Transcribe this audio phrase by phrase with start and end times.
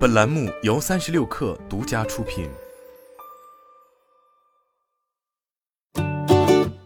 [0.00, 2.48] 本栏目由三十六氪独家出品。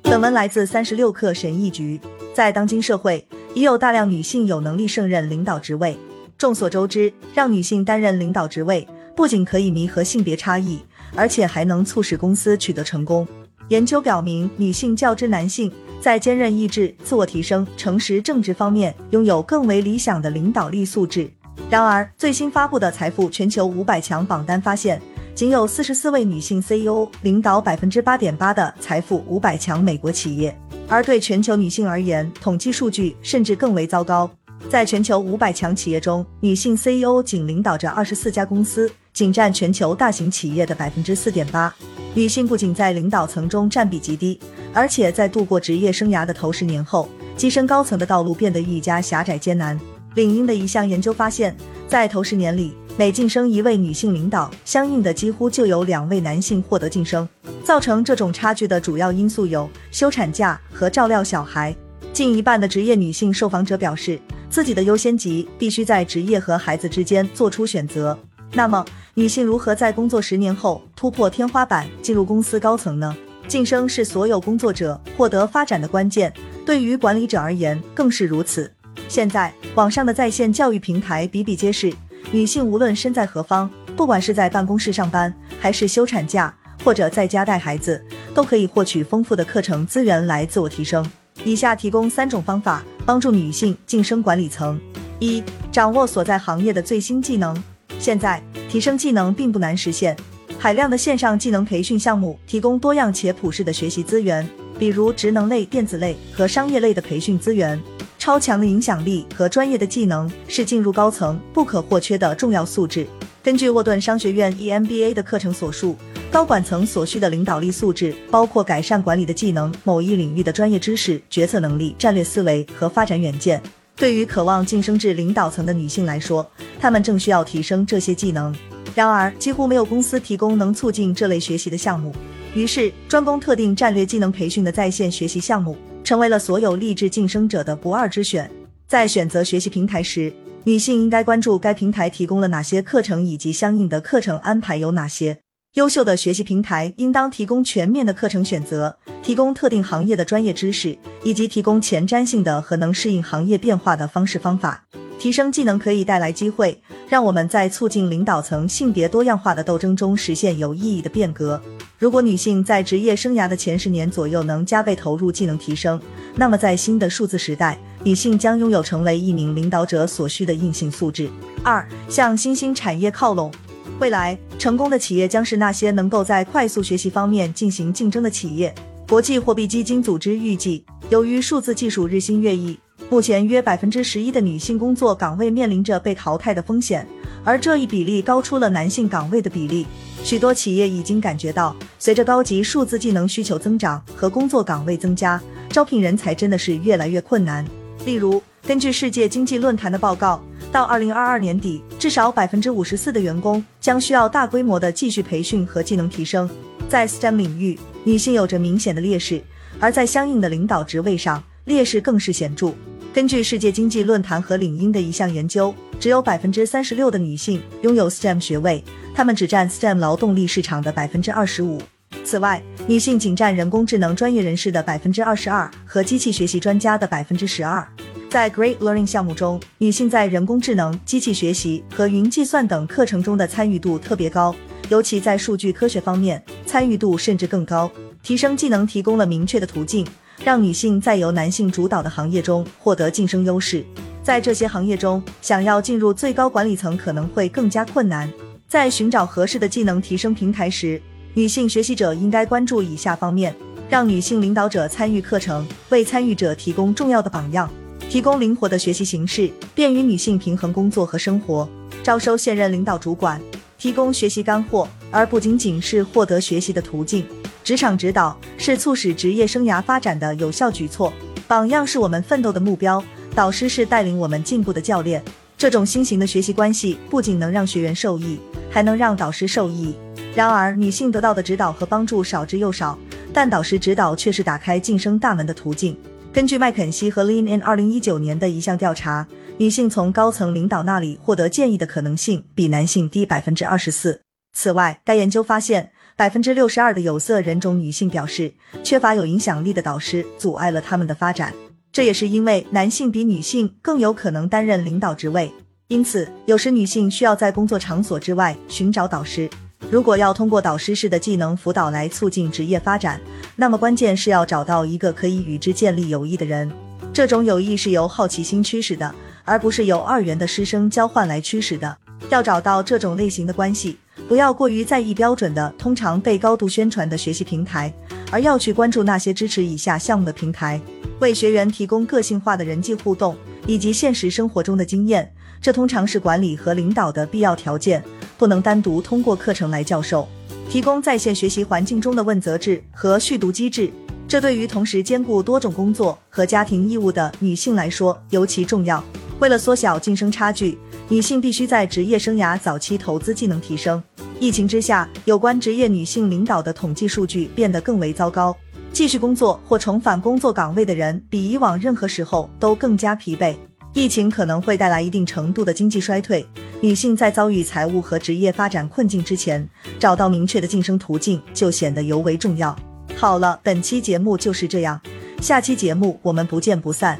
[0.00, 2.00] 本文来自三十六氪神译局。
[2.32, 5.94] 在当今社会，已有大量女性有能力胜任领导职位。
[6.38, 10.80] 众所周知，让女性担任领导职位，不仅可以弥合性别差异，
[11.14, 13.28] 而且还能促使公司取得成功。
[13.68, 15.70] 研究表明，女性较之男性，
[16.00, 21.30] 在坚韧意志、自我提升、诚实正直方面，拥有更为理想的领导力素质。
[21.72, 25.00] 然而，最新发布的财富全球五百强榜单发现，
[25.34, 30.54] 仅有四十四位女性 CEO 领导百分之八点八的财富五百强美国企业。
[30.86, 34.30] 而对全球女性而言，统计数据甚至更为糟糕。
[34.68, 41.74] 在全球五百强企业中，女性 CEO 仅领导着二十四家公司，仅占全球大型企业的百分之四点八。
[42.12, 44.38] 女性不仅在领导层中占比极低，
[44.74, 49.80] 而且在度过职业生涯的头十年后，跻身高层的道路变得愈加狭窄艰难。
[50.14, 51.56] 领英的一项研究发现，
[51.88, 57.28] 在头十年里，每晋升一位女性领导，相应的几乎就有两位男性获得晋升。
[57.64, 61.74] 造成这种差距的主要因素有休产假和照料小孩。
[62.12, 68.18] 近一半的职业女性受访者表示，自己的优先级必须在职业和孩子之间做出选择。
[68.52, 73.16] 那么，女性如何在工作十年后突破天花板，进入公司高层呢？
[73.48, 76.32] 晋升是所有工作者获得发展的关键，
[76.66, 78.70] 对于管理者而言更是如此。
[79.08, 81.92] 现在，网上的在线教育平台比比皆是，
[82.30, 88.02] 女性无论身在何方，不管是在办公室上班，还是休产假，或者在家带孩子，
[88.34, 91.04] 都可以获取丰富的课程资源来自我提升。
[91.44, 94.80] 以下提供三种方法，帮助女性晋升管理层：
[95.18, 97.62] 一、掌握所在行业的最新技能。
[97.98, 100.16] 现在提升技能并不难实现，
[100.58, 104.48] 海量的线上技能培训项目提供多样且普适的学习资源，
[104.78, 107.80] 比如职能类、电子类和商业类的培训资源。
[108.22, 113.04] 超强的影响力和专业的技能是进入高层不可或缺的重要素质。
[113.42, 115.96] 根据沃顿商学院 EMBA 的课程所述，
[116.30, 123.60] 高管层所需的领导力素质包括改善管理的技能、某一领域的专业知识、决策能力、战略思维和发展远见。
[123.96, 126.48] 对于渴望晋升至领导层的女性来说，
[126.80, 128.54] 她们正需要提升这些技能。
[128.94, 132.14] 然而，几乎没有公司提供能促进这类学习的项目。
[132.54, 135.76] 于是，专攻特定战略技能培训的在线学习项目。
[136.04, 138.50] 成为了所有励志晋升者的不二之选。
[138.86, 140.32] 在选择学习平台时，
[140.64, 145.38] 女性应该关注该平台提供了哪些课程，以及相应的课程安排有哪些。
[145.74, 154.84] 优秀的学习平台应当提供全面的课程选择，提供特定行业的专业知识，以及提供前瞻性的和能适应行业变化的方式方法。
[155.18, 161.60] 提升技能可以带来机会，让我们在促进领导层性别多样化的斗争中实现有意义的变革。
[161.98, 166.00] 如果女性在职业生涯的前十年左右能加倍投入技能提升，
[166.36, 171.28] 那么在新的数字时代，女性将拥有成为一名领导者所需的硬性素质。
[171.62, 173.52] 二，向新兴产业靠拢。
[174.00, 178.74] 未来成功的企业将是那些能够在快速学习方面进行竞争的企业。
[179.06, 182.78] 国际货币基金组织预计，由于数字技术日新月异。
[183.12, 187.06] 目前约百分之十一的女性工作岗位面临着被淘汰的风险，
[187.44, 189.86] 而这一比例高出了男性岗位的比例。
[190.24, 197.62] 许多企业已经感觉到，随着高级数字技能需求增长和工作岗位增加，招聘人才真的是越来越困难。
[198.06, 200.42] 例如，根据世界经济论坛的报告，
[200.72, 206.48] 到二零二二年底，至少百分之五十四的员工将需要大规模的继续培训和技能提升。
[206.88, 209.42] 在 STEM 领域，女性有着明显的劣势，
[209.78, 212.72] 而在相应的领导职位上，劣势更是显著。
[213.12, 218.82] 根据世界经济论坛和领英的一项研究，只有百分之三十六的女性拥有 STEM 学位，
[219.14, 221.78] 她们只占 STEM 劳动力市场的百分之二十五。
[222.24, 227.86] 此外，女性仅占人工智能专业人士的百分之二十二和机器学习专家的百分之十二。
[228.30, 234.56] 在 Great Learning 项目中，女性在人工智能、机器学习和云计算等课程中的参与度特别高，
[234.88, 237.92] 尤其在数据科学方面，参与度甚至更高。
[238.22, 240.06] 提升技能提供了明确的途径。
[240.44, 243.84] 让女性在由男性主导的行业中获得晋升优势，
[244.24, 248.28] 在这些行业中，想要进入最高管理层可能会更加困难。
[248.66, 251.00] 在寻找合适的技能提升平台时，
[251.34, 253.54] 女性学习者应该关注以下方面：
[253.88, 257.70] 让女性领导者参与课程，为参与者提供重要的榜样，
[258.08, 261.68] 提供灵活的学习形式，便于女性平衡工作和生活；
[262.02, 263.40] 招收现任领导主管，
[263.78, 267.24] 提供学习干货，而不仅仅是获得学习的途径。
[267.64, 271.12] 职场指导是促使职业生涯发展的有效举措，
[271.46, 273.02] 榜样是我们奋斗的目标，
[273.34, 275.22] 导师是带领我们进步的教练。
[275.56, 279.94] 这种新型的学习关系不仅能让学员受益，还能让导师受益。
[280.34, 282.98] 然而，女性得到的指导和帮助少之又少，
[283.32, 285.96] 但导师指导却是打开晋升大门的途径。
[286.32, 289.24] 根据麦肯锡和 Lean In 二零一九年的一项调查，
[289.58, 294.22] 女性从高层领导那里获得建议的可能性比男性低百分之二十四。
[294.54, 298.52] 此外，该研究发现，百分之六十二的有色人种女性表示，
[298.84, 301.52] 缺乏有影响力的导师阻碍了他们的发展。
[301.90, 305.52] 这也是因为男性比女性更有可能担任领导职位，
[305.88, 309.48] 因此有时女性需要在工作场所之外寻找导师。
[309.90, 313.20] 如果要通过导师式的技能辅导来促进职业发展，
[313.56, 316.70] 那么关键是要找到一个可以与之建立友谊的人。
[317.12, 321.94] 这种友谊是由好奇心驱使的，而不是由二元的师生交换来驱使的。
[322.30, 323.98] 要找到这种类型的关系，
[324.32, 327.92] 不要过于在意标准的、通常被高度宣传的学习平台，
[328.30, 330.80] 而要去关注那些支持以下项目的平台，
[331.20, 333.36] 为学员提供个性化的人际互动
[333.66, 335.30] 以及现实生活中的经验。
[335.60, 338.02] 这通常是管理和领导的必要条件。
[338.38, 340.26] 不能单独通过课程来教授，
[340.70, 343.92] 提供在线学习环境中的问责制和续读机制，
[344.26, 349.04] 这对于同时兼顾多种工作和家庭义务的女性来说尤其重要。
[349.40, 350.78] 为了缩小晋升差距，
[351.10, 354.02] 女性必须在职业生涯早期投资技能提升。
[354.42, 358.52] 疫情之下，有关职业女性领导的统计数据变得更为糟糕，
[358.92, 363.54] 继续工作或重返工作岗位的人比以往任何时候都更加疲惫。
[363.94, 366.44] 疫情可能会带来一定程度的经济衰退。
[366.80, 369.64] 女性在遭遇财务和职业发展困境之前，
[370.00, 372.76] 找到明确的晋升途径就显得尤为重要。
[373.14, 375.00] 好了，本期节目就是这样，
[375.40, 377.16] 下期节目我们不见不散。